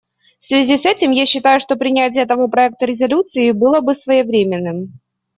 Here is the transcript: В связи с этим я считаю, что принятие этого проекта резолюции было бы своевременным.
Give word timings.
В 0.39 0.43
связи 0.45 0.77
с 0.77 0.87
этим 0.87 1.11
я 1.11 1.27
считаю, 1.27 1.59
что 1.59 1.75
принятие 1.75 2.23
этого 2.23 2.47
проекта 2.47 2.87
резолюции 2.87 3.51
было 3.51 3.81
бы 3.81 3.93
своевременным. 3.93 4.99